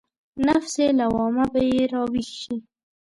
نفس 0.47 0.75
لوامه 0.99 1.45
به 1.53 1.61
يې 1.71 1.81
راويښ 1.93 2.29
شي. 2.41 2.55